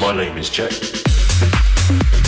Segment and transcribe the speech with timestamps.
[0.00, 0.38] nothing.
[0.38, 2.27] is replied.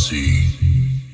[0.00, 0.48] sea,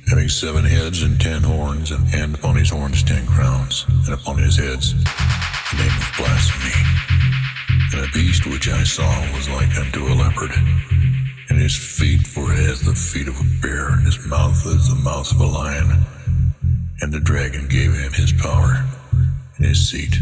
[0.08, 4.38] having seven heads and ten horns, and, and upon his horns ten crowns, and upon
[4.38, 6.78] his heads the name of blasphemy.
[7.92, 10.52] And a beast which I saw was like unto a leopard,
[11.48, 15.00] and his feet were as the feet of a bear, and his mouth as the
[15.02, 16.06] mouth of a lion.
[17.00, 18.86] And the dragon gave him his power,
[19.56, 20.14] and his seat,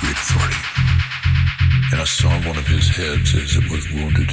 [0.00, 0.60] great authority.
[1.92, 4.28] And I saw one of his heads as it was wounded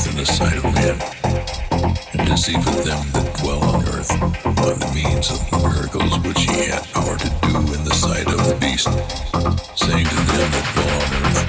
[0.00, 0.96] earth in the sight of men,
[2.12, 4.08] and deceiveth them that dwell on earth
[4.44, 8.26] by the means of the miracles which he had power to do in the sight
[8.26, 8.88] of the beast,
[9.76, 11.42] saying to them that dwell on earth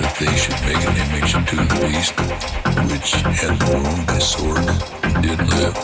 [0.00, 2.14] that they should make an image to the beast
[2.88, 4.64] which had been by sword
[5.02, 5.76] and did live.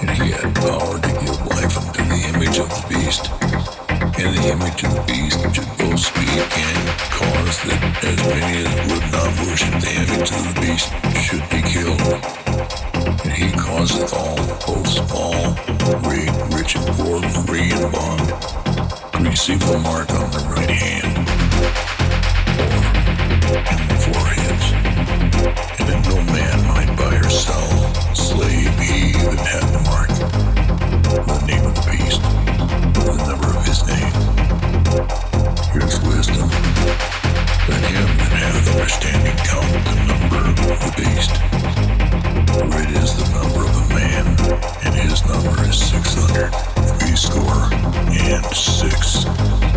[0.00, 3.83] And he had power to give life unto the image of the beast.
[4.16, 8.70] And the image of the beast should both speak and cause that as many as
[8.86, 10.88] would not worship the image of the beast
[11.18, 12.00] should be killed.
[13.24, 14.36] And he causeth all,
[14.66, 15.54] both small,
[16.02, 18.28] great, rich and poor, free and bond,
[19.12, 21.18] to receive a mark on the right hand
[23.50, 24.83] or in the foreheads
[38.84, 41.30] by count the number of the beast.
[42.52, 44.26] For it is the number of the man,
[44.84, 46.52] and his number is 600,
[47.00, 47.72] the score,
[48.12, 49.73] and six.